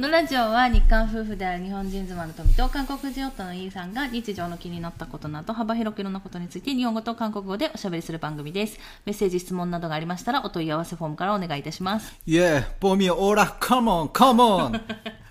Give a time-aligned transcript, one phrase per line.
[0.00, 8.78] のラジオは日韓夫婦である日本人妻の富と韓国人夫のイーさんが日常の気になったことなど幅広くいろんなことについて日本語と韓国語でおしゃべりする番組です。
[9.06, 12.14] メッセージ、質問などがありましたらお問い合わせフォームからお願いいたします。
[12.28, 14.80] 예, 봄이 오라, come on, come on.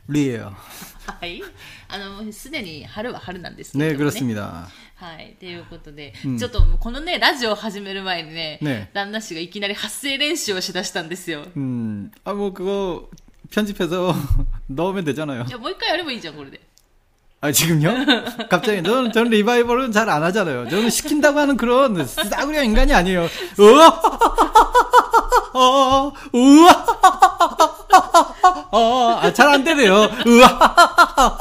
[0.10, 0.52] 리에요.
[1.06, 1.44] はい。
[1.88, 4.18] あの、もうすでに春は春なんですけれ 네, どもね。
[4.18, 4.68] 그렇습니다.
[4.96, 5.36] はい。
[5.40, 11.46] ということで、ちょっともうこのね、ラジオを始める前にね、ね旦那氏がいきなり発声練習をしだしたんですよ。
[11.56, 13.10] 음, 아, 뭐, 그거
[13.52, 14.16] 편집해서
[14.70, 15.46] 넣으면 되잖아요.
[15.46, 16.60] じゃあもう一回やればいいじゃん、これで。
[17.42, 17.94] 아, 지금요?
[18.50, 20.68] 갑자기, 저는, 저는 리바이벌은 잘 안 하잖아요.
[20.70, 23.28] 저는 시킨다고 하는 그런 싸구려 인간이 아니에요.
[23.60, 24.02] 우와!
[25.54, 26.86] 어, 우와!
[28.72, 30.10] 어, 아, 잘 안 되네요.
[30.26, 31.38] 우와!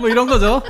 [0.00, 0.60] 뭐 이런 거죠.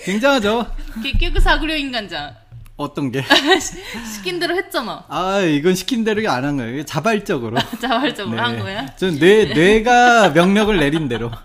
[0.00, 0.66] 굉장하죠.
[1.02, 2.36] 結局、サグリョ인간じゃん。
[2.80, 3.22] 어떤 게?
[3.22, 6.74] シキンデロ했잖아 아, 이건 시킨 대로 안 한 거예요.
[6.74, 7.56] 이게 자발적으로.
[7.80, 8.86] 자발적으로 한 거야?
[8.96, 11.30] 전 뇌, 뇌가 명령을 내린 대로.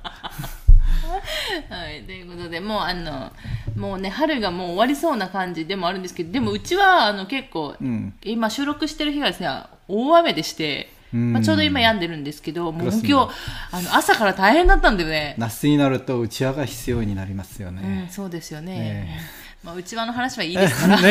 [1.70, 2.03] はい。
[2.06, 3.31] ということで、もうあの、
[3.78, 9.47] もうね、春がもう終わりそうな感じでもあるんですけど、でもうちは、あの、結構、ん今収録してる日がですね、
[9.88, 13.34] 大雨でして、んまあ、ちょうど今病んでるんですけど、もう 그렇습니다 今日、
[13.72, 15.36] あの、朝から大変だったんだよね。
[15.38, 18.06] 낮이 나를 또 우치화가必要になりますようね。
[18.06, 18.73] ん、そうですよね。
[18.73, 19.20] ね
[19.66, 21.02] まあ、うちわの話はいいですから。
[21.02, 21.09] ね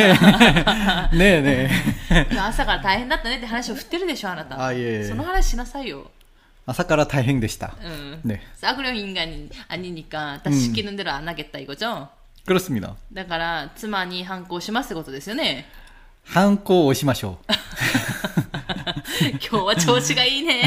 [1.12, 1.17] え。
[1.17, 1.70] ねえね
[2.11, 2.27] え。
[2.31, 4.64] 今朝から大変だったねって話を振ってるでしょ、あなた。
[4.64, 6.11] あいえいえその話しなさいよ。
[6.67, 7.75] 朝から大変でした。
[7.83, 8.20] うん。
[8.25, 8.41] 네.
[8.56, 12.09] 싸구려 인간이 아니니까 다시 시키는 대로 안 하겠다 이거죠?
[12.47, 12.97] 그렇습니다.
[13.12, 15.67] だから妻に反抗しますってことですよね。
[16.27, 17.39] 한코 오시마쇼.
[19.41, 20.62] 今日は調子がいいね。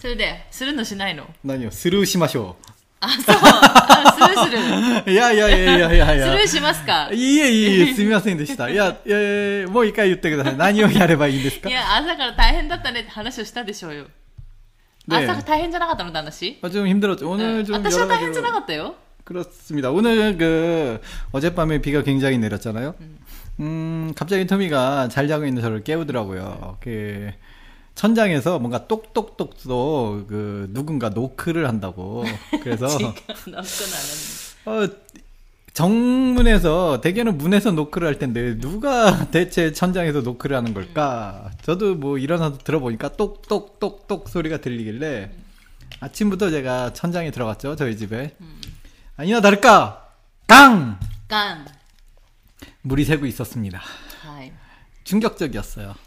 [0.00, 2.56] それで、するのしないの 아니요, 스루시마쇼.
[3.00, 3.36] あ、そう。
[3.36, 5.14] あスルーする。
[5.16, 6.34] 야, 야, 야, 야, 야, ス 야.
[6.36, 8.70] ルーしますか 이에, 이에, すみませんでした.
[8.74, 10.56] 야, 야, 뭐, 一回言ってください.
[10.56, 14.04] 何 をやればいいんですかいや、朝から大変だったねって話をしたでしょうよ。
[15.08, 17.28] ね朝大変じゃなかったの、旦那氏 아, 좀 힘들었죠.
[17.28, 18.94] 오늘 좀 私は 여러 大変じゃな 가지로 かったよ。
[19.24, 19.90] 그렇습니다.
[19.90, 21.00] 오늘 그
[21.32, 22.94] 어젯밤에 비가 굉장히 내렸잖아요.
[23.60, 26.78] 음, 갑자기 토미가 잘 자고 있는 저를 깨우더라고요.
[26.80, 27.30] 그
[27.97, 32.23] 천장에서 뭔가 똑똑똑도 그 누군가 노크를 한다고.
[32.61, 32.85] 그래서
[34.65, 34.87] 어,
[35.73, 41.49] 정문에서 대개는 문에서 노크를 할 텐데 누가 대체 천장에서 노크를 하는 걸까?
[41.63, 45.31] 저도 뭐 일어나서 들어보니까 똑똑똑똑 소리가 들리길래
[45.99, 48.35] 아침부터 제가 천장에 들어갔죠 저희 집에.
[49.15, 50.07] 아니나 다를까?
[50.45, 51.65] 깡 깡.
[52.83, 53.81] 물이 새고 있었습니다.
[55.03, 56.06] 충격적이었어요.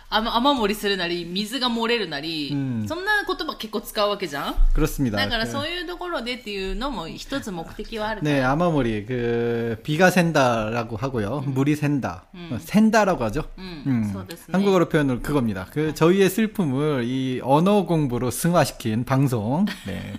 [0.10, 5.16] 雨雨漏りするなり、水が漏れるなり、うんそんな言葉結構使うわけじゃん 그렇습니다.
[5.16, 8.32] だから 그- そういうところでっていうのも一つ目的はあるから。
[8.36, 11.40] 네, 아마모리 그 비가 샌다라고 하고요.
[11.46, 12.26] 물이 샌다.
[12.52, 13.44] 어, 샌다라고 하죠.
[13.58, 14.52] 음,そうですね.
[14.52, 15.66] 한국어로 표현은 그겁니다.
[15.72, 19.66] 그 저희의 슬픔을 이 언어 공부로 승화시킨 방송.
[19.86, 20.14] 네.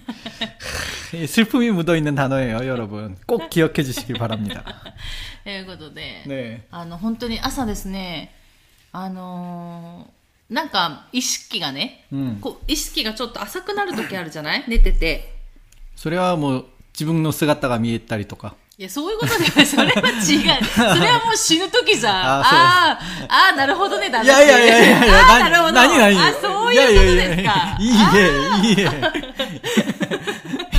[1.13, 3.15] 이 슬픔이 묻어 있는 단어예요, 여러분.
[3.25, 4.63] 꼭 기억해 주시길 바랍니다.
[5.45, 6.67] ということで、 네.
[6.71, 8.33] あの、本当に朝ですね、
[8.92, 14.64] あのー、なんか意識がね、うん、こう意識がちょっと浅くなる時あるじゃない？
[14.68, 15.32] 寝てて
[15.96, 20.64] それはもう自分の姿が見えたりとかいや、そういうことでは、 それは違う。
[20.64, 22.10] それはもう死ぬ時じゃ
[22.40, 22.40] あ。
[22.40, 22.98] あ
[23.28, 24.24] あ、あなるほどね、だね。
[24.24, 25.72] いやいやいやいやいや、あなるほど。
[25.72, 26.16] 何何？
[26.18, 27.76] あ、そういうことですか。
[27.78, 28.22] いいえ、
[28.70, 28.90] いいえ。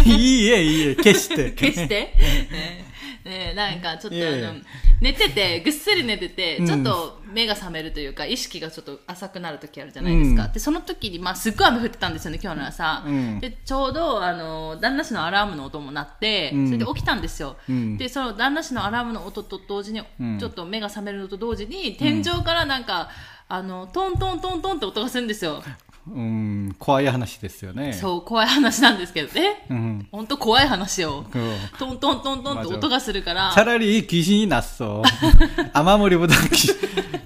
[0.06, 1.52] いいえ、いいえ、決して。
[1.52, 2.16] 決して、
[2.52, 2.83] ね、
[3.26, 4.60] ねなんかちょっとあの、
[5.02, 10.46] 寝てて、ぐっすり寝てて、うんちょっと目が覚めるというか、意識がちょっと浅くなる時あるじゃないですか。
[10.46, 13.04] うんで、その時に、まあ、すっごい雨降ってたんですよね、今日の朝。
[13.06, 17.58] うんで、ちょうど、あの、旦那氏のアラームの音も鳴って、うんそれで起きたんですよ。
[17.68, 23.10] うんで、その旦那氏のアラームの音と同時に、うんちょっと目が覚めるのと同時に、天井からなんか、
[23.50, 25.64] あの、トントントントンって音がするんですよ。
[26.11, 27.93] うん、怖い話ですよね。
[27.93, 29.67] そう、怖い話なんですけどね。
[29.69, 30.09] うん。
[30.11, 31.27] 本当怖い話よ。
[31.31, 31.39] 그
[31.79, 33.51] トントントントンって音がするから。
[33.55, 35.03] 차라리 귀신이 낫어.
[35.75, 36.69] 아마모리보다 귀,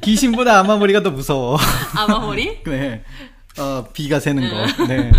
[0.01, 1.59] 귀신보다 아마모리가 더 무서워.
[1.97, 3.05] 雨漏り 네.
[3.59, 4.87] 어, 비가 새는 거.
[4.89, 5.13] 네.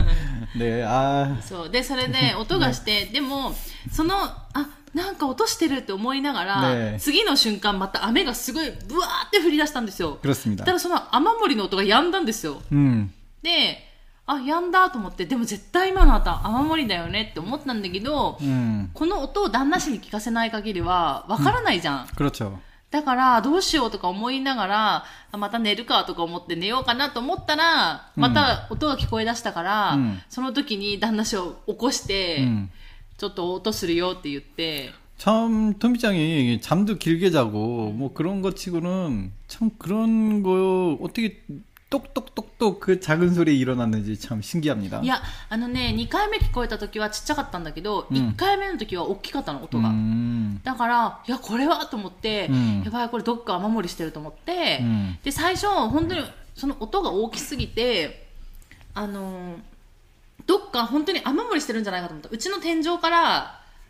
[0.58, 0.84] 네.
[0.84, 1.70] 아, そう。
[1.70, 3.56] で、それで音がして、でも、
[3.92, 10.20] その、あ、なんか落としてるって思いながら、ね次の瞬間また雨がすごいブワーって降り出したんですよ。
[10.22, 10.66] 그렇습니다.
[10.66, 12.62] ただその雨漏りの音が止んだんですよ。
[12.72, 13.10] 음.
[13.42, 13.78] で、
[14.26, 22.54] あやんだと思ってでも絶対今の後雨漏りだよねって思ったんだけど、 음, この音を旦那氏に聞かせない限りはわからないじゃん、 그렇죠.
[22.90, 32.70] だからどうしようとか思いながらあまた寝るかとか思って寝ようかなと思ったらまた音が聞こえ出したから、うんその時に旦那氏を起こして、 음.
[33.18, 41.44] ちょっと音するよって言って、 참 토미짱이 잠도 길게 자고 뭐 그런 거 치고는 참 그런 거 어떻게
[41.90, 45.02] 똑똑똑똑 그 작은 소리에 일어났는지 참 신기합니다.
[45.04, 56.24] いやあのね2回目聞こえた時はちっちゃかったんだけど、うん1回目の時は大きかったの音が、 음, だからいやこれはと思って、うんやばいこれどっか雨漏りしてると思って、 음, で最初本当に
[56.56, 58.28] その音が大きすぎて
[58.96, 59.58] あの
[60.48, 63.60] どっか本当に雨漏りしてるんじゃないかと思ったうちの天井から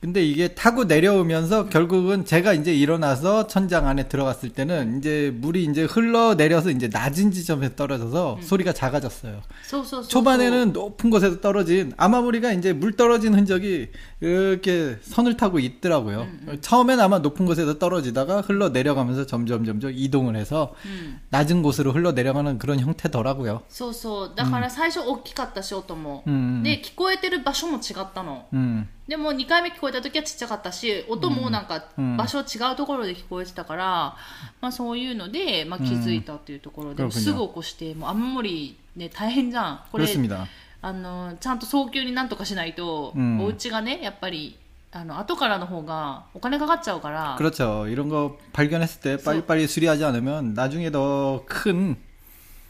[0.00, 5.84] 근데 이게 타고 내려오면서 결국은 제가 이제 일어나서 천장 안에 들어갔을 때는 이제 물이 이제
[5.84, 9.42] 흘러 내려서 이제 낮은 지점에 떨어져서 소리가 작아졌어요.
[9.62, 13.90] そうそうそうそう 초반에는 높은 곳에서 떨어진 아마모리가 이제 물 떨어진 흔적이
[14.20, 16.26] 이렇게 선을 타고 있더라고요.
[16.60, 22.10] 처음엔 아마 높은 곳에서 떨어지다가 흘러 내려가면서 점점 점점 이동을 해서 うん、 낮은 곳으로 흘러
[22.10, 23.62] 내려가는 그런 형태더라고요.
[23.68, 34.16] そうそうだから最初大きかったし音も、 음, で聞こえてる場所も違ったの 음, でも2回目聞こえた時はちっちゃかったし音もなんかうん場所違うところで聞こえてたから、
[34.60, 40.46] まあ、そういうので、まあ、気づいたっていうところで、うんすぐ起こしてもう雨漏り、ね、大変じゃんこれ 그렇습니다.
[40.80, 44.58] あのちゃんと早急になんとかしないと、うんお家がねやっぱり
[44.90, 47.88] あの後からの方がお金かかっちゃうから 그렇죠.
[47.88, 51.96] 이런 거 발견했을 때 빨리빨리 수리하지 않으면 나중에 더 큰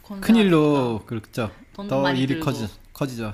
[0.03, 1.49] こんな 큰일로 그렇죠.
[1.73, 2.45] 돈도 더 많이 일이 들고.
[2.45, 3.33] 커지, 커지죠.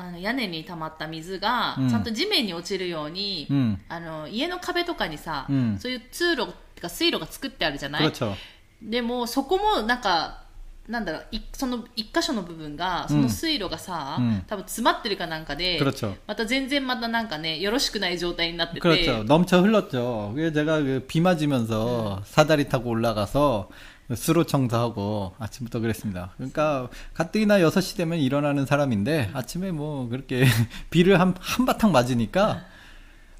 [0.00, 3.78] あの屋根に溜まった水が、うんちゃんと地面に落ちるように、 음.
[3.88, 8.34] あの家の壁とかにさ、うんそういう通路ってか水路が作ってあるじゃない、 그렇죠.
[8.82, 10.42] でもそこもなんか
[10.86, 16.14] なんだろういその一箇所の部分がその水路がさ、うん多分詰まってるかなんかで、 그렇죠.
[16.26, 19.24] また全然またなんかねよろしくない状態になってて 그렇죠.
[19.24, 20.32] 넘쳐 흘렀죠.
[20.34, 23.70] 그래서 제가 그 비 맞으면서 사다리 타고 올라가서
[24.15, 26.31] 수로 청소하고 아침부터 그랬습니다.
[26.37, 30.45] 그러니까 가뜩이나 6시 되면 일어나는 사람인데 아침에 뭐 그렇게
[30.89, 32.65] 비를 한, 한바탕 맞으니까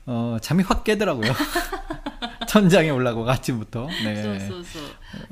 [0.07, 1.33] 어, 잠이 확 깨더라고요.
[2.47, 3.89] 천장에 올라가고 아침부터.
[3.89, 4.49] そう 네.
[4.49, 4.79] そうそ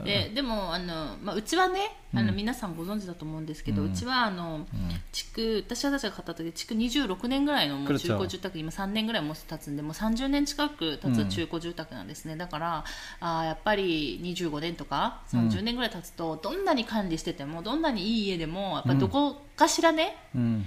[0.02, 4.66] うででもあの、まあ、うちはねあの、皆さんご存知だと思うんですけど、うちはあの、
[5.12, 12.84] 築私たちが買った時築26年ぐらいのもう 그렇죠 中古住宅今3年ぐらいもう経つんでもう30年近く経つ中古住宅なんですね、だから
[13.20, 20.66] あーやっぱり25年とか30年ぐらい経つと、どんなに管理しててもどんなにいい家でもやっぱどこかしらね、 음,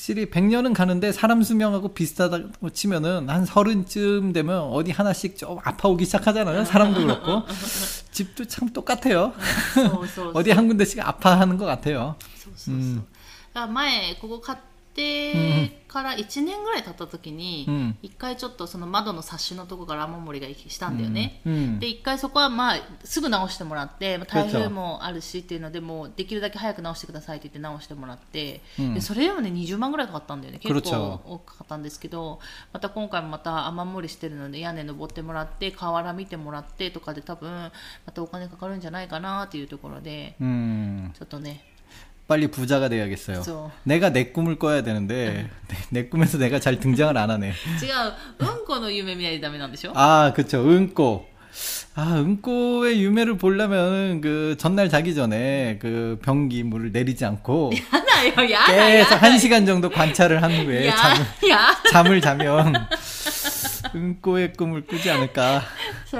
[0.00, 6.64] 확실히 100년은 가는데 사람 수명하고 비슷하다고 치면은 한 서른쯤 되면 어디 하나씩 좀 아파오기 시작하잖아요.
[6.64, 7.42] 사람도 그렇고
[8.12, 9.32] 집도 참 똑같아요.
[9.74, 12.16] そ うそうそう 어디 한 군데씩 아파하는 것 같아요.
[12.36, 13.06] そうそうそう、うん
[13.54, 14.58] だから前ここ買っ
[14.93, 21.41] てから1年ぐらい経った時に一、回ちょっとその窓の冊子のとこから雨漏りがしたんだよね、
[21.79, 30.59] で一回そこはまあすぐ直してもらって台風もあるしっていうのでもうできるだけ早く直してくださいって言って直してもらって、でそれでもね20万ぐらいかかったんだよね。
[30.59, 32.39] 結構多かったんですけど
[32.73, 37.49] また今回もまた雨漏りしてるので屋根登ってもらって瓦見てもらってとかで多分
[38.05, 41.65] またお金かかるんじゃないかなっていうところで、ちょっとね
[42.31, 43.41] 빨리 부자가 돼야겠어요.
[43.41, 43.71] 그렇죠.
[43.83, 47.51] 내가 내 꿈을 꿔야 되는데 내, 내, 꿈에서 내가 잘 등장을 안 하네.
[47.77, 49.91] 제가 응꼬의 유메 미야이 다메난데쇼?
[49.95, 50.63] 아, 그렇죠.
[50.65, 51.27] 응꼬.
[51.93, 58.87] 아, 응꼬의 유메를 보려면 그 전날 자기 전에 그 변기 물을 내리지 않고 야나요, 야나,
[58.87, 59.21] 계속 야나.
[59.21, 61.81] 한 시간 정도 관찰을 한 후에 야, 잠을, 야.
[61.91, 62.73] 잠을 자면
[63.93, 65.63] 응꼬의 꿈을 꾸지 않을까.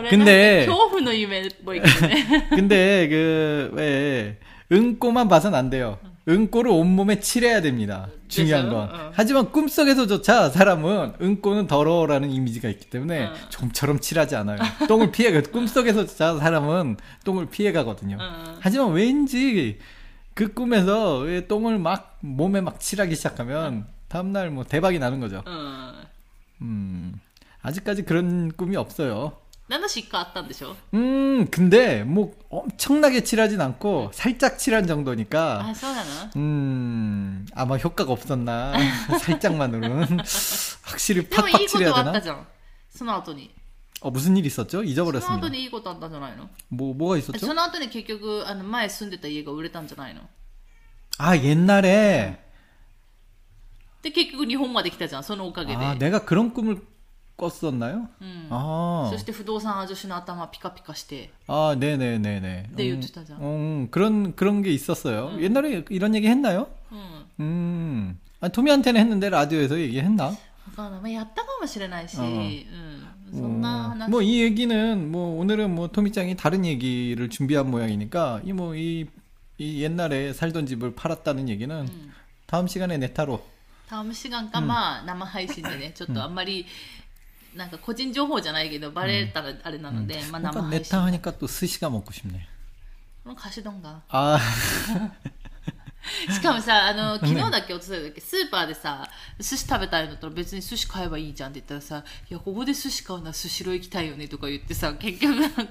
[0.09, 2.49] 근데 교훈의 유메 뭐 있네.
[2.51, 4.37] 근데 그 왜.
[4.71, 5.99] 응꼬만 봐선 안 돼요.
[6.27, 8.07] 응꼬를 온몸에 칠해야 됩니다.
[8.27, 8.69] 중요한?
[8.69, 8.89] 건.
[8.89, 9.11] 어.
[9.13, 13.33] 하지만 꿈속에서조차 사람은 응꼬는 더러워라는 이미지가 있기 때문에 어.
[13.49, 14.59] 좀처럼 칠하지 않아요.
[14.87, 18.17] 똥을 피해 꿈속에서조차 사람은 똥을 피해 가거든요.
[18.21, 18.57] 어.
[18.59, 19.79] 하지만 왠지
[20.33, 25.43] 그 꿈에서 왜 똥을 막 몸에 막 칠하기 시작하면 다음날 뭐 대박이 나는 거죠.
[25.47, 26.11] うん
[26.61, 27.19] 음.
[27.63, 29.33] 아직까지 그런 꿈이 없어요.
[29.70, 38.12] なんだし一回あったんでしょ 음, 근데 뭐 엄청나게 칠하진 않고 살짝 칠한 あ 정도니까 そうなの 음, 아마 효과가
[38.12, 38.74] 없었나.
[39.18, 40.18] 살짝만으로는
[40.82, 42.20] 확실히 でもい 팍팍 いこと 칠해야 はあった 되나?
[42.22, 42.46] じゃん
[42.90, 43.50] その後に
[44.02, 44.70] 어, 무슨 일 있었죠?
[44.70, 45.48] その後 잊어버렸습니다.
[45.48, 47.38] にいいことあったんじゃないの 뭐 뭐가 있었죠?
[47.44, 50.20] その後に結局あの前住んでた家が売れたんじゃないの
[51.18, 52.38] 아, 옛날에
[54.02, 56.80] で結局日本まで来たじゃんそのおかげで、 아, 내가 그런 꿈을
[57.40, 58.08] 꿨었나요?
[58.20, 59.08] うん、 아.
[59.10, 62.70] そして不動産아저씨の頭ピカピカして 아, 네네네네.
[62.74, 63.38] 네, 음, 유튜브잖아.
[63.40, 65.36] 음, 그런, 그런 게 있었어요.
[65.40, 66.68] 옛날에 이런 얘기 했나요?
[66.90, 68.18] うん、 음.
[68.40, 70.24] 아, 토미한테는 했는데 라디오에서 얘기했나?
[70.26, 79.06] わかんないまあやったかもしれないし、ううんんそんな話、 뭐 이 얘기는 뭐 오늘은 뭐 토미짱이 다른 얘기를 준비한 모양이니까 이 뭐 이
[79.58, 82.12] 이 옛날에 살던 집을 팔았다는 얘기는 うん、
[82.46, 83.42] 다음 시간에 네타로
[83.88, 86.66] タムシガンか、まあ生配信でねちょっとあんまり、
[87.54, 92.46] なんか個人情報じゃないけどバレたらあれなので、まあ生 그러니까 配信 네타 하니까 또 스시가 먹고 싶네.
[93.24, 94.38] この菓子丼が 아
[96.30, 99.10] しかもさあの昨日だっけおとといだっけスーパーでさ
[99.40, 105.64] 寿司食べたいんだったら別に寿司買えばいいじゃんって言ったらさ「いやここで寿司買うならスシロー行きたいよね」とか言ってさ結局なんか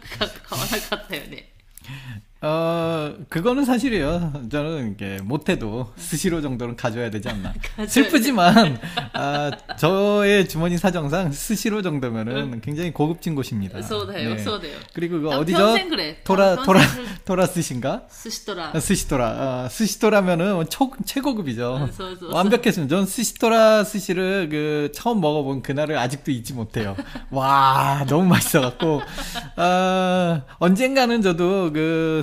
[0.43, 1.53] 買わなかったよね
[2.42, 4.32] 어, 그거는 사실이에요.
[4.50, 7.52] 저는 이게 못해도 스시로 정도는 가져야 되지 않나.
[7.86, 8.78] 슬프지만,
[9.12, 13.82] 아, 저의 주머니 사정상 스시로 정도면은 굉장히 고급진 곳입니다.
[13.82, 14.38] 소대요, 네.
[14.38, 14.78] 소대요.
[14.94, 15.74] 그리고 그 어디죠?
[15.90, 16.16] 그래.
[16.24, 16.80] 토라, 토라,
[17.26, 18.04] 토라 스시인가?
[18.08, 18.80] 스시도라.
[18.80, 19.26] 스시토라.
[19.26, 21.90] 아, 스시도라면은 아, 뭐 초, 최고급이죠.
[22.32, 22.96] 완벽했습니다.
[22.96, 26.96] 전 스시도라 스시를 그 처음 먹어본 그날을 아직도 잊지 못해요.
[27.30, 29.02] 와, 너무 맛있어갖고,
[29.56, 32.22] 아, 언젠가는 저도 그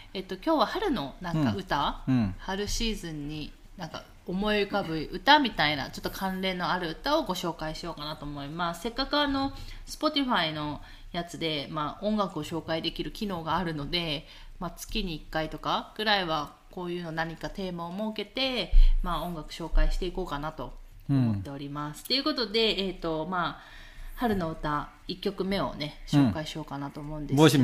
[0.13, 8.81] えっと、今日は春のなんか歌、うん、春シーズンになんか思い浮かぶ歌みたいなちょっと関連のある歌をご紹介しようかなと思います。
[8.81, 9.53] せっかくあの
[9.87, 14.27] Spotify のやつで、まあ、音楽を紹介できる機能があるので、
[14.59, 20.73] まあ、月に1回とかぐらいはこういうの何かテーマを設けて、まあ、音楽紹介していこうかなと
[21.09, 22.03] 思っております。
[22.03, 23.61] と、うん、いうことで、えーとまあ、
[24.15, 27.59] 春の歌1曲目をね紹介しようかなと思うんです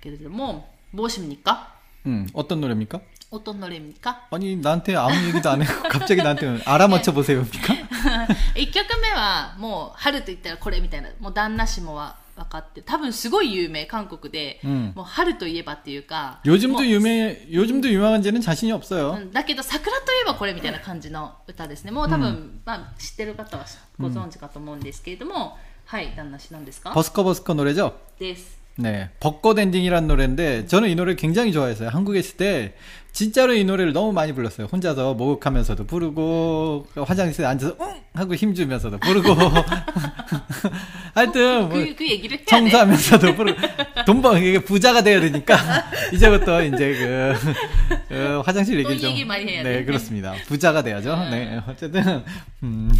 [0.00, 1.81] けれども、うん、帽子ミか？
[2.05, 3.01] 음, 어떤 노래입니까?
[3.29, 4.27] 어떤 노래입니까?
[4.31, 7.73] 아니 나한테 아무 얘기도 안 해고 갑자기 나한테 알아맞혀 보세요입니까?
[8.55, 19.17] 1曲目はもう春と言ったらこれみたいなもう旦那氏もは分かって多分すごい有名韓国で、うんもう春といえばっていうか 요즘도 もう 유명 요즘도 유명한지는 자신이 없어요.
[19.17, 23.65] うんだけど桜といえばこれみたいな感じの歌ですねもう多分、まあ、知ってる方は
[23.99, 27.93] ご存知かと思うんですけれども、はい旦那氏なんですか 버스커 버스커 노래죠?
[28.19, 31.90] です 네, 벚꽃 엔딩이라는 노래인데 저는 이 노래를 굉장히 좋아했어요.
[31.90, 32.74] 한국에 있을 때
[33.12, 34.68] 진짜로 이 노래를 너무 많이 불렀어요.
[34.72, 39.34] 혼자서 목욕하면서도 부르고 화장실에 앉아서 응 하고 힘주면서도 부르고
[41.14, 43.60] 하여튼 뭐 그, 그 얘기를 청소하면서도 부르고
[44.06, 45.56] 돈벌 이게 부자가 돼야 되니까
[46.12, 49.84] 이제부터 이제 그, 그 화장실 얘기를 돈좀 얘기 많이 해야 네 돼.
[49.84, 50.34] 그렇습니다.
[50.46, 51.16] 부자가 돼야죠.
[51.30, 52.22] 네 어쨌든
[52.62, 52.90] 음,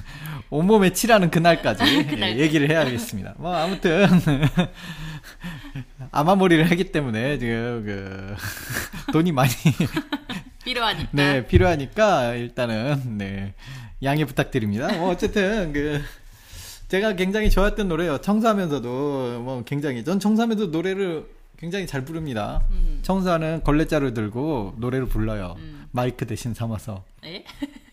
[0.50, 2.40] 온몸에 칠하는 그날까지 예, 그날까지.
[2.40, 3.34] 얘기를 해야겠습니다.
[3.38, 4.06] 뭐 아무튼
[6.11, 8.35] 아마모리를 하기 때문에 지금 그
[9.11, 9.51] 돈이 많이
[10.63, 13.53] 필요하니까 네 필요하니까 일단은 네
[14.03, 14.91] 양해 부탁드립니다.
[14.93, 16.01] 뭐 어쨌든 그
[16.89, 18.19] 제가 굉장히 좋아했던 노래요.
[18.19, 21.25] 청소하면서도 뭐 굉장히 전 청소하면서 노래를
[21.57, 22.61] 굉장히 잘 부릅니다.
[22.71, 22.99] 음.
[23.03, 25.55] 청소하는 걸레자루 들고 노래를 불러요.
[25.57, 25.87] 음.
[25.91, 27.03] 마이크 대신 삼아서.
[27.23, 27.43] え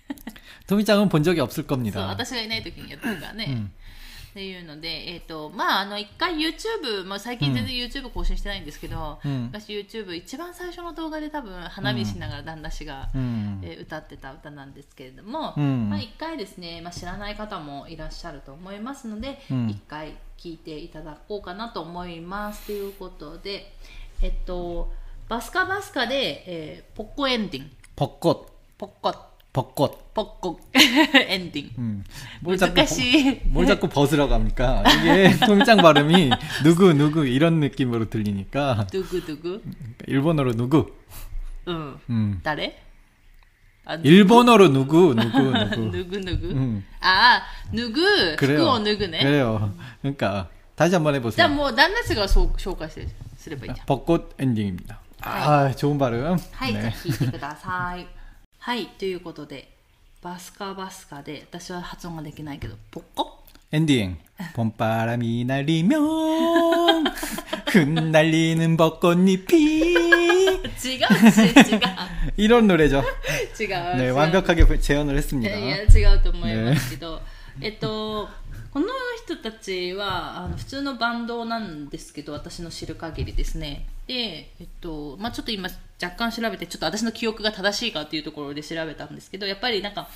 [0.67, 2.07] 토미짱은 본 적이 없을 そう 겁니다.
[2.07, 3.71] 私がいない時にやってるからね、うん
[4.36, 22.66] っていうので、えっ、ー、と、まあ、あの、一回 YouTube、まあ、最近全然 YouTube 更新してないんですけど、うん、私 YouTube 一番最初の動画で多分、花火しながら旦那氏が、うん、えー、歌ってた歌なんですけれども、うん、まあ、一回ですね、まあ、知らない方もいらっしゃると思いますので、一、うん、回聞いていただこうかなと思います。
[22.66, 23.74] ということで、
[24.22, 24.92] えっと、
[25.30, 27.72] バスカバスカで、えー、ポッコエンディング。
[27.96, 28.48] ポッコ。
[28.78, 29.35] ポッコ。
[29.55, 32.05] エ ンディング 음.
[32.41, 34.85] 뭘 자꾸 難しい 버- 뭘 자꾸 벗으라고 합니까?
[35.01, 36.31] 이게 통장 발음이
[36.63, 39.63] 누구 누구 이런 느낌으로 들리니까 ドゥグドゥグ
[40.07, 40.93] 일본어로 누구?
[41.67, 42.41] うん、 음.
[42.45, 42.81] 誰
[43.85, 45.91] あ 일본어로 누구 누구 누구.
[45.91, 46.85] 脱ぐ脱ぐ、 음.
[47.01, 47.43] ああ
[47.77, 48.59] 脱ぐ 그래요.
[48.61, 49.75] 服を脱ぐね 그래요.
[50.01, 51.49] 그러니까 다시 한번 じゃあ 해보세요.
[51.49, 55.01] もう旦那氏がそう紹介してすればいいじゃん 벚꽃 엔딩입니다.
[55.23, 56.39] 아, 좋은 발음.
[56.53, 56.93] はい、じゃあ 네.
[56.95, 58.07] 聞いてください
[58.65, 59.69] はいということで
[60.23, 63.41] バスカバスカで私は発音ができないけどポッコ
[63.73, 64.19] 엔딩.
[64.55, 67.07] 봄바람이 날리면
[67.67, 69.91] 흩날리는 벚꽃잎이
[70.81, 71.81] 違うし違う
[72.37, 73.05] 이런 노래죠.
[73.59, 75.51] 違う 네, 違う 완벽하게 재현을 い 했습니다.
[75.51, 77.21] やいや違うと思いますけど、
[77.61, 78.29] えっと
[78.73, 78.87] この
[79.25, 84.15] 人たちはあの普通のバンドなんですけど私の知る限りですねで、
[84.61, 85.69] えっとまあ、ちょっと今
[86.02, 90.08] 若干調べて、ちょっと私の記憶が正しいかっていうところで調べたんですけど、やっぱりなんか、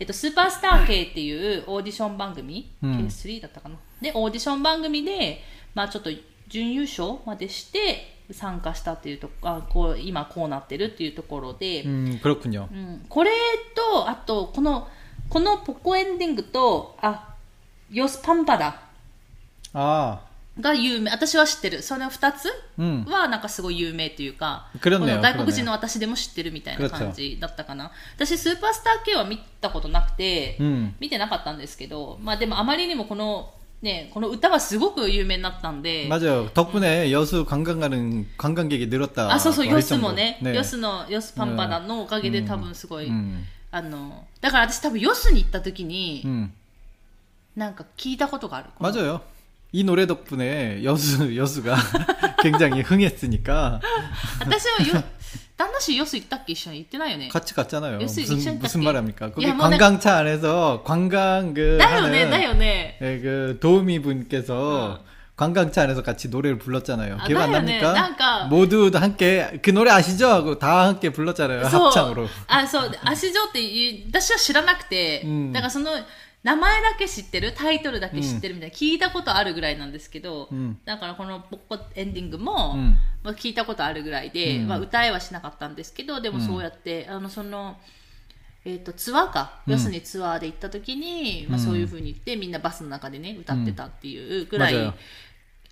[0.00, 3.76] えっと、スーパースター系っていうオーディション番組、K3 だったかな。
[4.00, 5.42] で、オーディション番組で、
[5.74, 6.10] まあちょっと
[6.48, 12.20] 準優勝までして、参加したっていうとあこう今こうなってるっていうところで、うん、
[12.70, 13.30] うん、これ
[13.74, 14.86] とあとこの
[15.30, 17.34] このポコエンディングとあ
[17.90, 18.82] ヨスパンパだ。
[19.72, 20.27] あ。
[20.59, 23.05] が有名私は知ってるその2つ 음.
[23.09, 30.93] はなんかすごい有名というか、 그렇네요 この外国人の私でも知ってるみたいな感じだったかな私スーパースター系は見たことなくて、 음.
[30.99, 33.51] 見てなかったんですけど、まあ、でもあまりにもこの,、
[33.81, 36.47] ね、この歌はすごく有名になったんで 맞아요.
[36.53, 39.33] 덕분에 여수 관광 가는 관광객이 늘었다.
[39.33, 40.13] あそうそう 할 ヨスも 정도.
[40.13, 40.53] ね 네.
[40.53, 43.43] ヨスのヨスパンパダのおかげで多分すごい、 음.
[43.71, 46.53] あのだから私多分ヨスに行った時に、 음.
[47.55, 48.69] なんか聞いたことがある。
[48.79, 49.21] 맞아요.
[49.71, 51.75] 이 노래 덕분에 여수 여수가
[52.41, 53.81] 굉장히 흥했으니까
[54.39, 55.03] 私はよ、
[55.57, 57.27] 旦那氏ヨス行ったっけ一緒に行ってないよね。
[57.29, 58.01] 같이 갔잖아요.
[58.01, 58.85] 여수 무슨 이천이 무슨 땄기.
[58.85, 59.31] 말합니까?
[59.31, 62.97] 거기 야, 뭐 내- 관광차 안에서 관광 그 だよね、 하는 だよね。
[63.01, 65.13] 예, 그 도우미 분께서 어.
[65.35, 67.17] 관광차 안에서 같이 노래를 불렀잖아요.
[67.19, 67.81] 아, 기억 안 나요네.
[67.81, 67.93] 납니까?
[67.93, 70.27] 뭔가- 모두 함께 그 노래 아시죠?
[70.29, 71.67] 하고 다 함께 불렀잖아요.
[71.69, 72.27] そう 합창으로.
[72.47, 75.89] あ、そう、足上っていう私は知らなくて、うんだからその、
[76.42, 87.76] 名前だけ知ってるタイトルだけ知ってるみたいな、うん、聞いたことあるぐらいなんですけど、うん、だからこの「ポッコ」エンディングも、うん、まあ、聞いたことあるぐらいで、まあ、歌えはしなかったんですけどでもそうやって、あのその。
[88.64, 94.94] えーと、ツアーか、要するにツアーで行った時に、まあ、そういうふうに言ってみんなバスの中でね歌ってたっていうぐらい、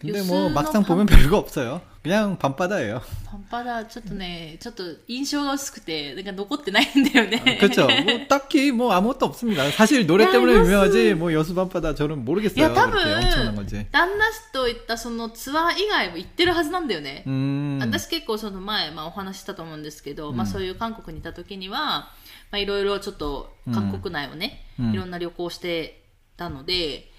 [0.00, 1.82] 근데 ヨ 뭐 スの 막상 パン 보면 별거 없어요.
[2.02, 3.02] 그냥 밤바다예요.
[3.26, 7.58] パンパダちょっとね、ちょっと印象が薄くて、なんか残ってないんだよね。
[7.60, 7.86] 그렇죠.
[7.86, 9.70] 뭐 딱히 뭐 아무것도 없습니다.
[9.72, 10.70] 사실 노래 야, 때문에 여수.
[10.70, 12.64] 유명하지 뭐 여수 밤바다 저는 い 모르겠어요.
[12.64, 13.86] や、多 그렇게 엄청난 分 건지.
[13.92, 17.24] 、旦那氏と行ったそのツアー以外も行ってるはずなんだよね。
[17.26, 17.78] 음.
[17.82, 22.08] 私結構その前、まあ、お話ししたと思うんですけど、うんまあ、そういう韓国にいた時には、
[22.50, 26.00] まあ、いろいろちょっと韓国内をね、うんいろんな旅行して
[26.38, 27.10] たので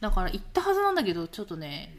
[0.00, 1.98] だから行ったはずなんだけどちょっとね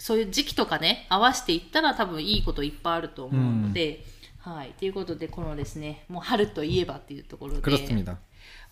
[0.00, 4.04] そういう時期とかね、合わせていったら多分いいこといっぱいあると思うので、
[4.46, 4.72] うん、はい。
[4.78, 8.06] ということで、このですね、もう春といえばっていうところで、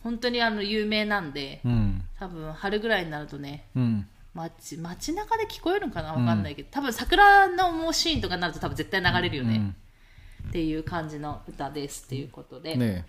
[0.02, 4.08] 本当にあの有名なんで、うん、多分春ぐらいになるとね、うん。
[4.34, 6.12] 街街中で聞こえるのかな？
[6.12, 13.04] 分かんないけど、うん、多分桜のもうシーンとかになると多分絶対流れるよね、うん、っていう感じの歌ですということで、ね、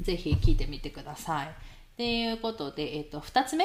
[0.00, 1.54] ぜひ聴いてみてください。
[1.96, 3.64] ということで、えーと、と2つ目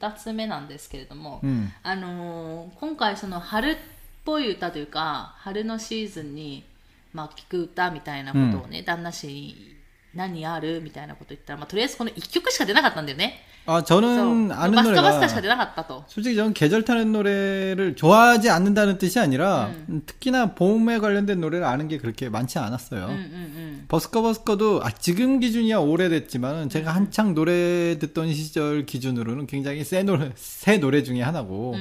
[0.00, 1.70] 2つ目なんですけれども、 음.
[1.82, 3.76] あのー今回その春っ
[4.24, 6.64] ぽい歌というか春のシーズンに、
[7.12, 9.76] まあ、聴く歌みたいなことをね、旦那氏に
[10.14, 13.42] 何あるみたいなこと言ったら、まあ、とりあえずこの1曲しか出なかったんだよね。
[13.70, 14.98] 아 저는 아는 노래.
[14.98, 16.02] 마스터바스터 잘나갔다 또.
[16.06, 19.86] 솔직히 저는 계절 타는 노래를 좋아하지 않는다는 뜻이 아니라 음.
[19.90, 20.02] 음.
[20.06, 23.04] 특히나 봄에 관련된 노래를 아는 게 그렇게 많지 않았어요.
[23.04, 23.84] 음, 음, 음.
[23.88, 26.96] 버스커 버스커도 아, 지금 기준이야 오래됐지만 제가 음.
[26.96, 31.76] 한창 노래 듣던 시절 기준으로는 굉장히 새 노래 새 노래 중에 하나고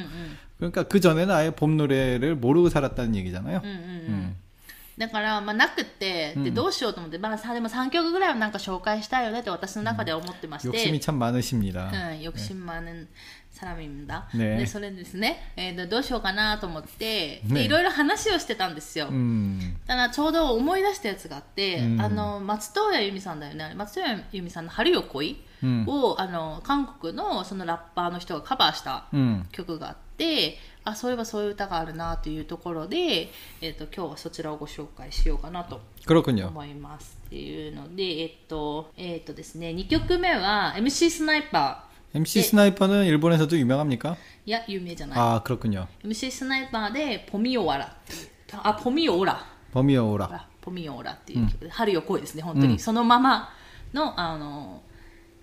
[0.57, 3.61] 그러니까 그 전에는 아예 봄 노래를 모르고 살았다는 얘기잖아요.
[3.63, 4.35] 음.
[4.98, 11.90] だから、まあ、なくって、で、どうしようと思って、まあ、さでも3曲ぐらいはなんか紹介したいよねって私の中では思ってまして、 욕심이 참 많으십니다.
[11.90, 13.06] うん、욕심 많은
[13.50, 19.76] サラミンだ、ねでそれですね、えーでどうしようかなと思って、ねでいろいろ話をしてたんですよ、 음.
[19.86, 25.84] ただちょうど思い出したやつがあって、うんあの松任谷由実さんだよね松任谷由実さんの「春よ恋」 음.
[25.86, 29.46] をあの韓国のそのラッパーの人がカバーした 음.
[29.52, 30.05] 曲があって
[30.84, 36.48] あそういえばそういう歌があるなというところで、えー、と今日はそちらをご紹介しようかなと 그렇군요.
[36.48, 44.12] 思いますっていうのでえっ、とえっ、とですね2曲目は MC スナイパ MC 스나이퍼는 일본에서도 유명합니까?
[44.12, 45.86] ーいや有名じゃない、 아 그렇군요.
[46.04, 48.28] MC スナイパーで「ポミオワラ」っていう
[48.62, 50.28] あポミオーラ 범이어오라.
[50.30, 53.48] あポミオーラっていう曲で、春よ恋ですね本当に、そのまま
[53.92, 54.82] のあの、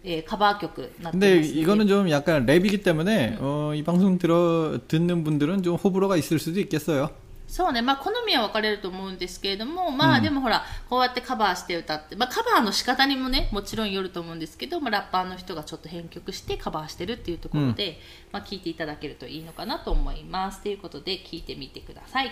[0.03, 5.75] えーカバー曲になってます、 근데 ね、 이거는 좀 약간 랩이기 때문에 어, 이 방송 들어 듣는 분들은 좀
[5.75, 7.09] 호불호가 있을 수도 있겠어요.
[7.49, 17.99] そうね、まあ、好みは分かれると思うんですけれども、まあ、でもほら、こうやってカバーして歌って、まあ、カバーの仕方にもね、もちろんよると思うんですけど、まあ、ラッパーの人がちょっと編曲してカバーしてるっていうところで、
[18.31, 20.61] まあ、聞いていただけるといいのかなと思います。
[20.61, 22.31] ということで、聞いてみてください。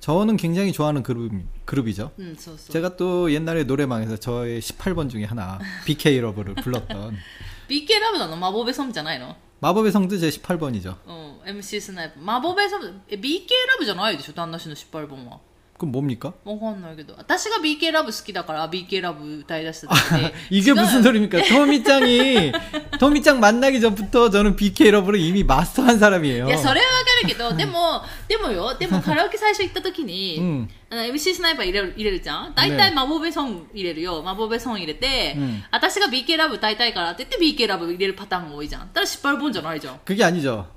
[0.00, 1.32] 저는 굉장히 좋아하는 그룹,
[1.64, 2.12] 그룹이죠.
[2.18, 7.16] 음, so, 제가 또 옛날에 노래방에서 저의 18번 중에 하나, BK 러브를 불렀던.
[7.68, 9.36] BK 러브는 마법의 섬잖아요.
[9.60, 10.96] 마법의 성도 제 18번이죠.
[11.04, 12.20] 어, MC 스나이퍼.
[12.20, 14.18] 마법의 섬, 어, BK 러브잖아요.
[14.18, 15.40] 단나씨는 18번.
[15.77, 16.33] 그럼 뭡니까?
[16.45, 21.41] わかんないけど私が BK ラブ好きだから BK ラブ歌い出しただけで 이게 違う 무슨 소리입니까?
[21.49, 22.51] 토미짱이
[22.99, 26.45] 토미짱 만나기 전부터 저는 BK 러브를 이미 마스터한 사람이에요.
[26.47, 40.67] いやそれはわかるけどでもでもよでもカラオケ最初行った時に、うんあの MC スナイパー入れる入れるじゃん大体マボベソン入れるよマボベソン入れて、うん私が BK ラブ歌いたいからって言って BK ラブ入れるパターンが多いじゃんただ失敗本じゃないじゃん 그게 아니죠.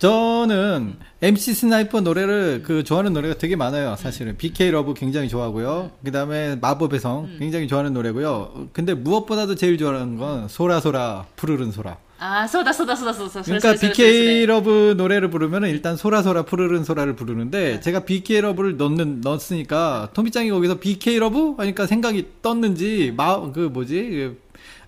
[0.00, 3.96] 저는 MC 스나이퍼 노래를 그 좋아하는 노래가 되게 많아요.
[3.98, 5.90] 사실은 BK 러브 굉장히 좋아하고요.
[6.02, 7.36] 그다음에 마법의 성 음.
[7.38, 8.68] 굉장히 좋아하는 노래고요.
[8.72, 11.98] 근데 무엇보다도 제일 좋아하는 건 소라 소라 푸르른 소라.
[12.18, 13.42] 아, 소다, 소다, 소다, 소다.
[13.42, 17.80] 그러니까 BK 러브 노래를 부르면 일단 소라 소라 푸르른 소라를 부르는데 네.
[17.80, 24.02] 제가 BK 러브를 넣는 넣었으니까 토미짱이 거기서 BK 러브 하니까 생각이 떴는지 마 그 뭐지
[24.10, 24.40] 그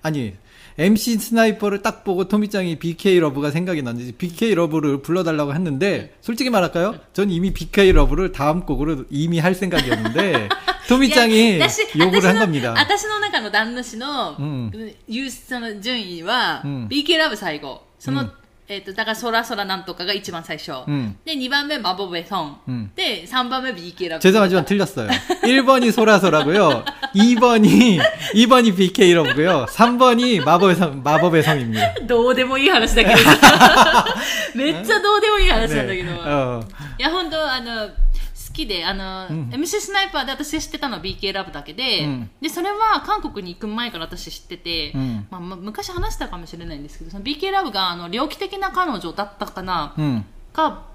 [0.02, 0.32] 아니
[0.77, 6.95] MC 스나이퍼를 딱 보고 토미짱이 BK 러브가 생각이 났는지 BK 러브를 불러달라고 했는데 솔직히 말할까요?
[7.13, 10.49] 전 이미 BK 러브를 다음 곡으로 이미 할 생각이었는데
[10.87, 12.73] 토미짱이 いや私 요구를 私 한 の 겁니다.
[12.77, 14.71] 私の中の旦那氏の、うん
[15.07, 18.31] ユースその順位は、うん BK ラブ最後その、うん
[18.69, 25.09] えっとだからソラソラなんとかが一番最初、うんで2番目マボベソン、うんで3番目 BK ラブ 죄송하지만 틀렸어요.
[25.43, 26.85] 1번이 소라소라고요.
[27.15, 27.99] 2번이
[28.35, 29.65] 2번이 BK 러브고요.
[29.69, 31.93] 3번이 마법의 성 마법의 성입니다.
[32.05, 33.15] どうでもいい話だけど
[34.55, 36.17] めっちゃどうでもいい話なんだけど、 네.
[36.23, 36.63] 어.
[36.99, 37.93] いや本当あの好
[38.53, 50.23] きであの、うん MC スナイパーで私が知ってたのは BK ラブだけで,、うんでそれは韓国に行く前から私知ってて、うんまあ、ま昔話したかもしれないんですけどその BK ラブがあの猟奇的な彼女だったかな、 음.
[50.53, 50.85] か、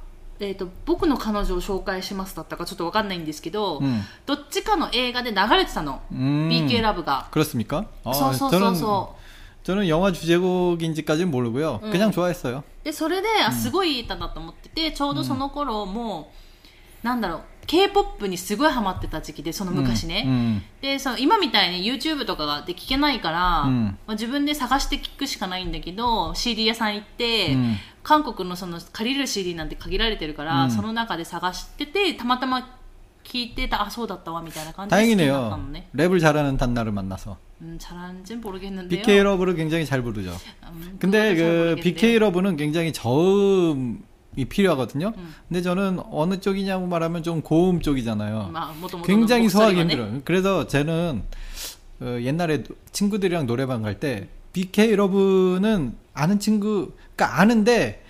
[0.40, 6.48] えーと「僕の彼女を紹介します」だったかちょっと分かんないんですけど、うんどっちかの映画で流れてたの、 음.
[6.48, 7.28] BK ラブが。
[7.30, 7.86] 그렇습니까?
[8.04, 9.14] 아, そうそうそう 저는 そ
[9.64, 11.80] 저는 영화 주제곡인지까지는 모르고요.
[11.84, 11.90] 음.
[11.90, 12.58] 그냥 좋아했어요.
[12.58, 16.32] うでそれで、あすごいいい歌だと思っててちょうどその頃も
[17.04, 20.60] うなんだろう k p o p にすごいハマってた時期でその昔ね、 음.
[20.82, 32.76] でその今みたいに YouTube とかがで聞けないから、うんまあ、自分で探して聞くしかないんだけど CD 屋さん行って、うん韓国のその借りれる CD なんて限られてるから、うんその中で探しててたまたま
[33.22, 35.70] 聞いてたあそうだったわみたいな感じで好きになったの 다행이네요.
[35.70, 37.36] ね 랩을 잘하는 단나를 만나서.
[37.60, 40.32] 음, 잘하는지는 모르겠는데요 BK 러브를 굉장히 잘 부르죠.
[40.72, 41.84] 음, 근데 그거는 잘 그 모르겠는데요.
[41.84, 43.98] BK 러브는 굉장히 저음이
[44.37, 45.13] 이 필요하거든요.
[45.17, 45.33] 음.
[45.49, 48.51] 근데 저는 어느 쪽이냐고 말하면 좀 고음 쪽이잖아요.
[48.53, 48.73] 아,
[49.03, 50.21] 굉장히 소화하기 힘들어요.
[50.23, 51.23] 그래서 저는
[51.99, 58.03] 어, 옛날에 친구들이랑 노래방 갈 때 BK 러브는 아는 친구, 그러니까 아는데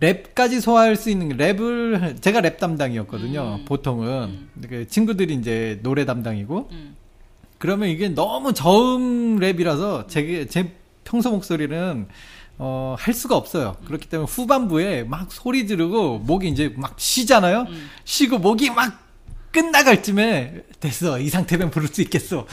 [0.00, 3.58] 랩까지 소화할 수 있는 랩을 제가 랩 담당이었거든요.
[3.60, 3.64] 음.
[3.64, 4.48] 보통은 음.
[4.68, 6.96] 그 친구들이 이제 노래 담당이고 음.
[7.58, 10.72] 그러면 이게 너무 저음 랩이라서 제, 제
[11.04, 12.06] 평소 목소리는
[12.58, 13.76] 어, 할 수가 없어요.
[13.86, 17.66] 그렇기 때문에 후반부에 막 소리 지르고 목이 이제 막 쉬잖아요.
[17.68, 17.90] 음.
[18.04, 19.07] 쉬고 목이 막
[19.51, 21.19] 끝나갈 쯤에 됐어.
[21.19, 22.47] 이 상태면 부를 수 있겠어.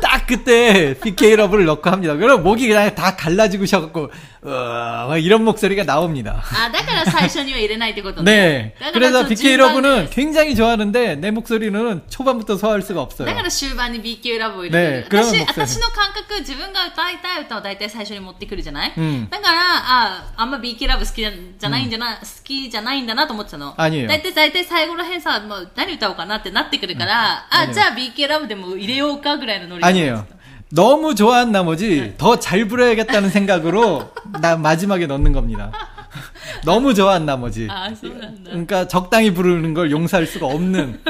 [0.00, 2.14] 딱 그때 BK 러브를 넣고 합니다.
[2.14, 4.10] 그럼 목이 그냥 다 갈라지고 셔갖고
[4.42, 6.40] 어, 막 이런 목소리가 나옵니다.
[6.54, 8.80] あだから最初には入れないってことね 네.
[8.80, 13.26] だから 그래서 ちょっと BK 順番 러브는 で 굉장히 좋아하는데 내 목소리는 초반부터 소화할 수가 없어요.
[13.26, 30.26] だから終盤に BQ ラブを入れてる、ねえ私クラブもそう私の感覚自分が歌いたい歌を大体最初に持ってくるじゃない、うんだからああんま BQ ラブ好きじゃじゃないんじゃな、好きじゃないんだなと思ってたのあいいよ大体大体最後らへんさもう何歌おう かなってなってくるから、あじゃあ BQ ラブでも入れようかぐらいのノリ 아니에요.
[30.70, 35.72] 너무 좋아한 나머지 더 잘 불러야겠다는 생각으로 나 마지막에 넣는 겁니다.
[36.64, 37.66] 너무 좋아한 나머지.
[37.70, 41.00] ああそうなんだ 그러니까 적당히 부르는 걸 용서할 수가 없는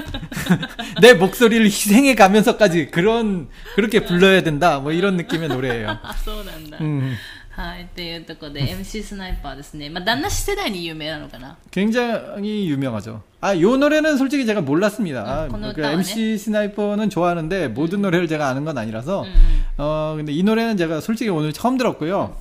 [1.00, 4.78] 내 목소리를 희생해 가면서까지 그런 그렇게 불러야 된다.
[4.80, 5.98] 뭐 이런 느낌의 노래예요.
[6.02, 7.16] あそうなんだ、 음,
[7.52, 13.22] はいっていうところで MC スナイパーですねまあ旦那氏世代に有名なのかな 굉장히 유명하죠.
[13.40, 15.46] 아, 요 노래는 솔직히 제가 몰랐습니다.
[15.46, 19.64] 음, 그 그 노래는 MC 스나이퍼는 좋아하는데 모든 노래를 제가 아는 건 아니라서 음, 음.
[19.78, 22.36] 어, 근데 이 노래는 제가 솔직히 오늘 처음 들었고요.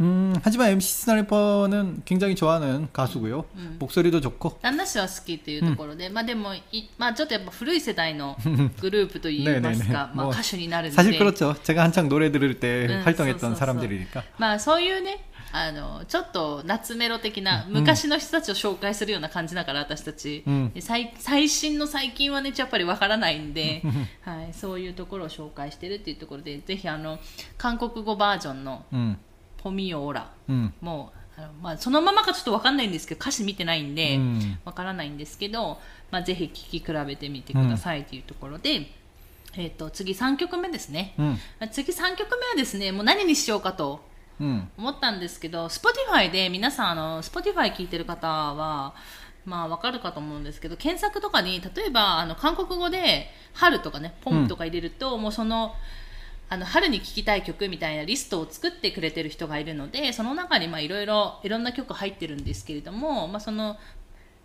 [0.00, 3.44] 음, 하지만 MC 스나이퍼는 굉장히 좋아하는 가수고요.
[3.54, 3.76] 음.
[3.78, 4.58] 목소리도 좋고.
[4.60, 8.36] 旦那氏は好きっていうところで、まあでもい、まあちょっとやっぱ古い世代の
[8.80, 11.54] グループといいますか、 네네네 まあ 뭐 歌手になるんで、 사실 그렇죠.
[11.62, 13.58] 제가 한창 노래 들을 때 음, 활동했던 써, 써, 써.
[13.58, 14.24] 사람들이니까.
[14.38, 15.22] まあそういうね、
[15.52, 21.14] あの、ちょっと夏メロ的な昔の人たちを紹介するような感じだから、私たち、うんで最。
[21.20, 23.80] 最新の最近はね、やっぱりわからないんで、
[24.22, 27.20] はい、そういうところを紹介してるっていうところで、ぜひあの、
[27.56, 29.16] 韓国語バージョンの 음,
[29.61, 30.31] ポミオーラ。
[30.81, 35.79] も、う、あのまあ、そのままかちょっと分かんないんですけど歌詞見てないんで、うん、分からないんですけど、
[36.11, 38.77] まあ、ぜひ聴き比べてみてくださいというところで。
[38.77, 38.85] うん、
[39.55, 41.13] えーと、次3曲目ですね、
[41.71, 44.01] 次3曲目はですねもう何にしようかと
[44.39, 48.93] 思ったんですけど、Spotify で皆さんあの Spotify 聴いてる方は
[49.45, 55.73] まあわかるかと思うんですけど、検索とかに、例えば、あの、韓国語で、春とかね、ポンとか入れると、うん、もうその、
[56.49, 63.77] あの、春に聴きたい曲みたいなリストを作ってくれてる人がいるので、その中にまあいろいろ、いろんな曲入ってるんですけれども、まあその、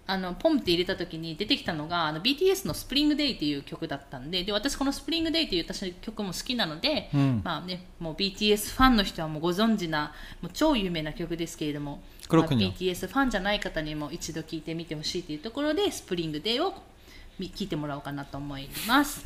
[0.07, 10.13] あの、ポンって入れた時に出てきたのが、あの、BTS のスプリングデイっていう曲だったんで、で、私このスプリングデイっていう私の曲も好きなので、うん、まあね、もう BTS ファンの人はもうご存知な、
[10.43, 16.79] もう超有名な曲ですけれども、まあ、BTS ファンじゃない方にも一度聴いてみてほしいというところで、 Spring Day を聴
[17.39, 19.25] いてもらおうかなと思います。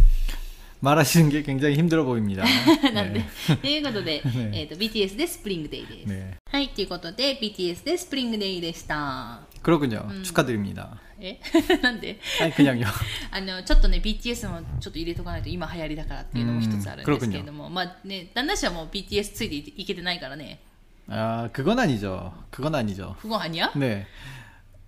[0.82, 2.44] 말하시는 게 굉장히 힘들어 보입니다.
[2.94, 3.56] なんで 네.
[3.62, 6.10] 、ということで、ねえっ、と、BTS でスプリングデイです。
[6.10, 6.34] 네.
[6.52, 9.40] はい、ということで、BTS でスプリングデイでした。
[9.64, 10.06] 그렇군요.
[10.24, 11.00] 축하드립니다.
[11.22, 11.40] え
[11.82, 12.86] なんで 아니 그냥요.
[13.32, 20.60] あのちょっとね BTS もちょっと入れとかないと今流行りだからっていうのも一つあるんですけれども、まあね旦那氏はもう BTS ついていいけてないからね
[21.08, 22.34] 아 그건 아니죠.
[22.52, 23.16] 그건 아니죠.
[23.22, 23.72] 그거 아니야?
[23.76, 24.06] 네.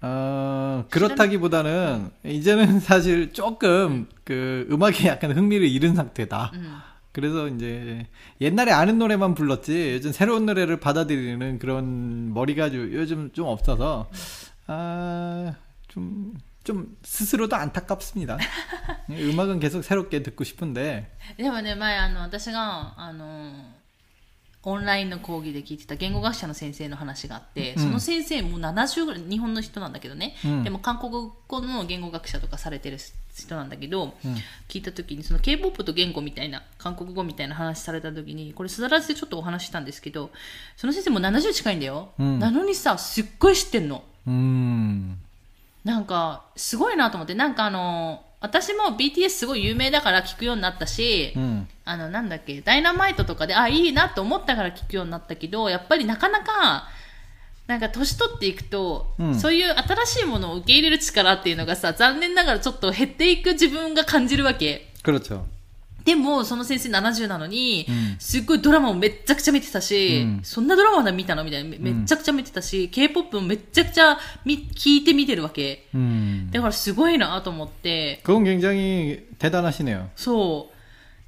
[0.02, 6.52] 어, 그렇다기보다는 이제는 사실 조금 그 음악에 약간 흥미를 잃은 상태다.
[6.54, 6.78] 음.
[7.12, 8.06] 그래서 이제
[8.42, 14.10] 옛날에 아는 노래만 불렀지 요즘 새로운 노래를 받아들이는 그런 머리가 요- 요즘 좀 없어서
[14.68, 15.54] 아,
[15.88, 16.34] 좀,
[16.66, 18.38] 좀 스스로도 안타깝습니다.
[19.10, 23.54] 음악은 계속 새롭게 듣고 싶은데 でもね前あの私があの
[24.63, 27.83] オンラインの講義で聞いてた言語学者の先生の話があって、うん。
[27.83, 30.65] その先生もう70ぐらい日本の人なんだけどね、うん。
[30.65, 32.99] でも韓国語の言語学者とかされてる
[33.35, 34.37] 人なんだけど、うん。
[34.69, 40.31] 聞いた時にその K-POP と言語みたいな韓国語みたいな話された時にこれすだらずでちょっとお話ししたんですけど
[40.77, 42.39] その先生も70近いんだよ、うん。
[42.39, 44.05] なのにさすっごい知ってんの。
[44.29, 45.15] 음,
[45.85, 47.35] なんかすごいなと思って。
[47.35, 56.88] なんかあの私も BTS すごい有名だから聞くようになったし、 음, あの、なんだっけ、ダイナマイトとかで、あ、いいなと思ったから聞くようになったけど、やっぱりなかなか、
[57.68, 64.92] なんか年取っていくと、うんそういう新しいものを受け入れる力っていうのがさ、残念ながらちょっと減っていく自分が感じるわけ。
[65.04, 65.46] 그렇죠.
[66.06, 75.88] でも、その先生70なのに、うんすっごいドラマもめっちゃくちゃ見てたし、うんそんなドラマまだ見たのみたいな、めめっちゃくちゃ見てたし、K-POP もめっちゃくちゃみ聞いて見てるわけ。
[75.96, 76.52] 음.
[76.52, 80.10] だからすごいなと思って、 그건 굉장히 대단하시네요.
[80.16, 80.76] そう。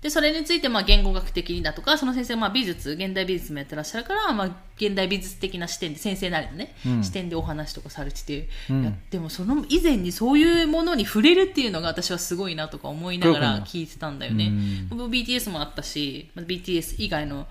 [0.02, 14.48] で、それについて、まあ、言語学的にだとか、その先生、まあ、美術、現代美術もやってらっしゃるから、まあ、現代美術的な視点で、先生なりのね、うん、視点でお話とかされてて、うん、でも、その以前にそういうものに触れるっていうのが、私はすごいなとか思いながら聞いてたんだよね。
[14.90, 17.46] うん、BTS もあったし、BTS 以外の、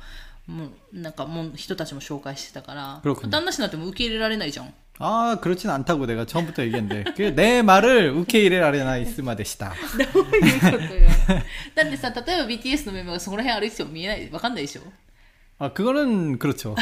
[0.46, 4.74] もうなんかもう人たちも紹介してたから、旦那氏になっても受け入れられないじゃん。
[5.01, 7.05] 아, 그렇진 않다고 내가 처음부터 얘기했는데.
[7.17, 9.75] 그 내 말을 우케이레라레나 이스마 데시다.
[10.15, 11.09] どういうことよ。
[11.75, 14.83] だってさ、例えば BTS のメンバーがそこら辺歩いてても見えない、わかんないでしょ
[15.59, 16.75] 아, 그거는 그렇죠.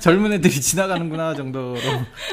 [0.00, 1.76] 젊은 애들이 지나가는구나 정도로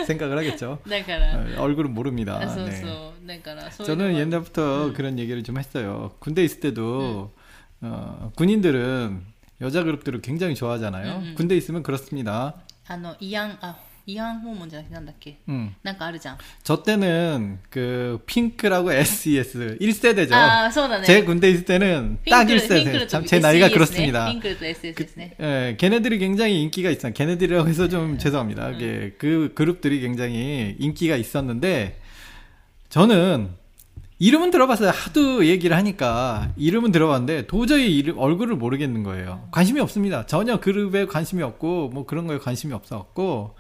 [0.08, 0.80] 생각을 하겠죠.
[0.88, 2.40] だから、 어, 얼굴은 모릅니다.
[2.42, 3.14] あそうそ 네.
[3.24, 3.28] う。
[3.28, 6.12] だから、そういうの 저는 は 옛날부터 그런 얘기를 좀 했어요.
[6.20, 7.34] 군대 있을 때도
[7.82, 9.22] 어, 군인들은
[9.62, 11.18] 여자 그룹들을 굉장히 좋아하잖아요.
[11.18, 11.36] 음, 음.
[11.36, 12.56] 군대 있으면 그렇습니다.
[12.88, 13.76] あの、慰安、あ、
[14.08, 15.76] 慰安訪問じゃなくてなんだっけ 음.
[15.84, 16.38] なんかあるじゃん。
[16.64, 20.34] 저 때는 그 핑크라고 SES 1세대죠.
[20.34, 21.06] ああ、そうだね。
[21.06, 23.00] 제 군대 있을 때는 ピ 딱 ンクルピンク 1세대.
[23.02, 24.26] ル 참 と 제 나이가 SES ね 그렇습니다.
[24.32, 25.36] ピンクルと SS ですね。
[25.40, 27.14] 예, 걔네들이 굉장히 인기가 있어요.
[27.14, 28.72] 걔네들이라고 해서 좀 죄송합니다.
[28.72, 32.00] 이게 그 그룹들이 굉장히 인기가 있었는데
[32.90, 33.50] 저는
[34.18, 34.90] 이름은 들어봤어요.
[34.90, 39.48] 하도 얘기를 하니까 이름은 들어봤는데 도저히 이름, 얼굴을 모르겠는 거예요.
[39.52, 40.26] 관심이 없습니다.
[40.26, 43.56] 전혀 그룹에 관심이 없고 뭐 그런 거에 관심이 없었고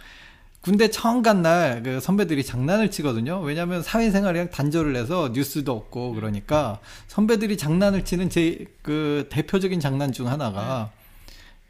[0.64, 3.40] 군대 처음 간 날 그 선배들이 장난을 치거든요.
[3.40, 10.29] 왜냐하면 사회생활이랑 단절을 해서 뉴스도 없고 그러니까 선배들이 장난을 치는 제 그 대표적인 장난 중
[10.29, 10.90] 하나가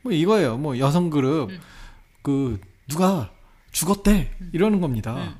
[0.02, 0.56] 뭐 이거예요.
[0.58, 1.50] 뭐 여성 그룹
[2.22, 3.30] 그 누가
[3.72, 5.14] 죽었대 이러는 겁니다.
[5.16, 5.34] 음.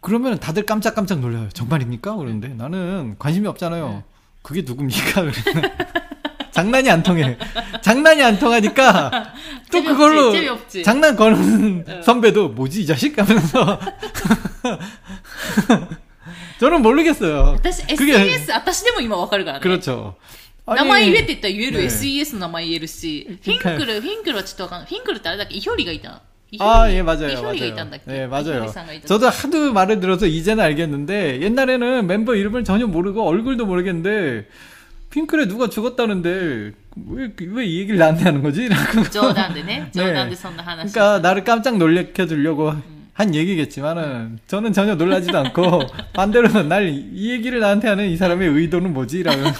[0.00, 1.48] 그러면 다들 깜짝깜짝 놀라요.
[1.50, 2.16] 정말입니까?
[2.16, 4.02] 그러는데 나는 관심이 없잖아요.
[4.42, 5.22] 그게 누굽니까?
[6.51, 7.37] 그러면 장난이 안 통해.
[7.81, 9.33] 장난이 안 통하니까
[9.71, 10.83] 또 재미없지, 그걸로 재미없지.
[10.83, 13.79] 장난 거는 선배도 뭐지 이 자식 하면서
[16.59, 17.55] 저는 모르겠어요.
[17.61, 19.63] 私、 그게- SES、私でも今わかるからね。
[19.63, 20.15] 그렇죠.
[20.65, 24.89] 名前言えって言ったら言える、ね SES の名前言えるし、フィンクル、フィンクルはちょっとわかんない。
[24.89, 27.29] フィンクルってあれだっけイヒョリがいたイヒョリ 아, 예, 맞아요.
[27.29, 27.75] イヒョリがい 맞아요.
[27.75, 28.63] たんだっけ 예, イヒョ 맞아요.
[28.65, 34.47] リさんがいた 저도 하도 말을 들어서 이제는 알겠는데, 옛날에는 멤버 이름을 전혀 모르고 얼굴도 모르겠는데,
[35.12, 36.72] 핑클에 누가 죽었다는데
[37.08, 38.68] 왜 왜 이 얘기를 나한테 하는 거지?
[39.10, 39.90] 저한테네.
[39.94, 40.12] 네.
[40.12, 42.82] 저한테 선나 그러니까 나를 깜짝 놀래켜 주려고 음.
[43.14, 45.82] 한 얘기겠지만은 저는 전혀 놀라지도 않고
[46.14, 49.40] 반대로는 날 이 얘기를 나한테 하는 이 사람의 의도는 뭐지라고.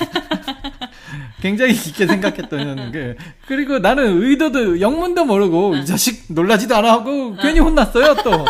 [1.43, 3.17] 굉장히 깊게 생각했던 게
[3.49, 8.47] 그리고 나는 의도도 영문도 모르고 이 자식 놀라지도 않아 하고 괜히 혼났어요 또.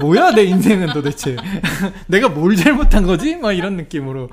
[0.00, 1.36] 뭐야 내 인생은 도대체
[2.06, 4.28] 내가 뭘 잘못한 거지 막 이런 느낌으로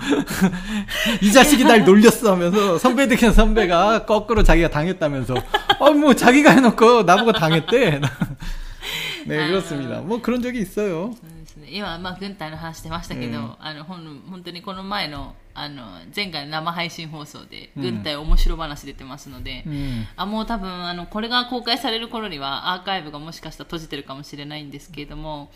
[1.21, 5.35] 이 자식이 날 놀렸어 하면서 선배들이나 선배가 거꾸로 자기가 당했다면서
[5.79, 8.01] 어 뭐 자기가 해놓고 나보고 당했대
[9.25, 15.82] 네 그렇습니다 뭐 그런 적이 있어요 そうですね、今、まあ、軍隊の話してましたけど、うんあのほん本当にこの前の あの
[16.14, 20.04] 前回の生配信放送でうん軍隊面白話出てますので、 음.
[20.16, 25.50] あもう多分あのこれが公開される頃にはアーカイブがもしかしたら閉じてるかもしれないんですけれども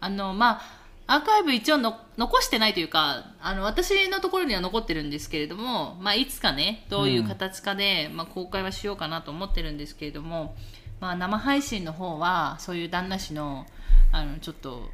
[0.00, 10.54] あのまあアーカイブ一応の残してないというかあの私のところには残ってるんですけれども、まあ、いつかねどういう形かで、まあ、公開はしようかなと思ってるんですけれども、
[11.00, 13.66] まあ、生配信の方はそういう旦那氏の
[14.12, 14.90] あのちょっと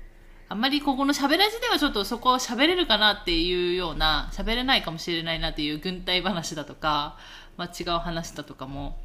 [0.55, 7.17] あんまりここの喋らじではちょっとそこを喋れるかなっていうような喋れないかもしれないなっていう軍隊話だとか、
[7.57, 8.97] まあ、違う話だとかも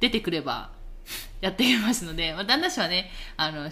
[0.00, 0.68] 出てくれば
[1.40, 3.70] やっていきますので、まあ、旦那氏はねあの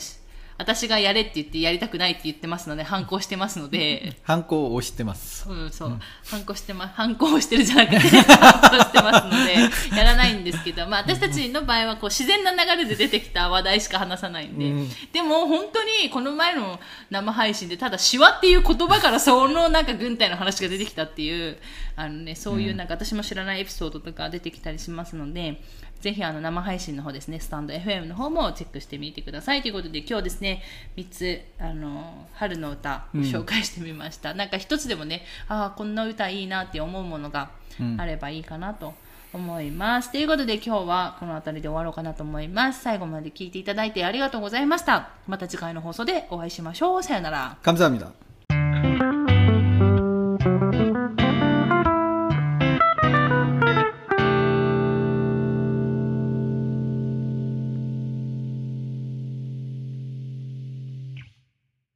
[0.58, 4.16] 私がやれって言ってやりたくないって言ってますので、反抗してますので。
[4.24, 5.48] 反抗をしてます。
[5.48, 5.98] うん、そう。
[6.26, 21.56] 反抗してま、反抗してるじゃなくて、 反抗してますので、やらないんですけど、まあ私たちの場合はこう自然な流れで出てきた話題しか話さないんで、うん、でも本当にこの前の生配信で、ただシワっていう言葉からそのなんか軍隊の話が出てきたっていう、
[21.94, 25.58] あのね、そういうなんか私も知らないエピソードとか出てきたりしますので、うん
[26.01, 30.61] ぜひあの生配信の方ですね、スタンド FM の方もチェックしてみてくださいということで、今日ですね、
[30.97, 34.33] 3つ、あの、春の歌を紹介してみました。
[34.33, 37.51] なんか一つでもね、ああ、こんな歌いいなって思うものが
[37.97, 38.93] あればいいかなと
[39.31, 40.11] 思います。
[40.11, 42.81] ということで今日はこの辺りで終わろうかなと思います。
[42.81, 45.09] 最後まで聞いていただいてありがとうございました。
[45.27, 47.03] また次回の放送でお会いしましょう。
[47.03, 47.57] さよなら。
[47.63, 49.16] 감사합니다.